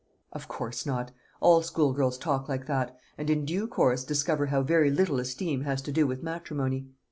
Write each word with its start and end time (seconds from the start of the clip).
"Of 0.33 0.47
course 0.47 0.83
not. 0.83 1.11
All 1.41 1.61
schoolgirls 1.61 2.17
talk 2.17 2.49
like 2.49 2.65
that; 2.65 2.97
and 3.19 3.29
in 3.29 3.45
due 3.45 3.67
course 3.67 4.03
discover 4.03 4.47
how 4.47 4.63
very 4.63 4.89
little 4.89 5.19
esteem 5.19 5.61
has 5.61 5.79
to 5.83 5.91
do 5.91 6.07
with 6.07 6.23
matrimony. 6.23 6.87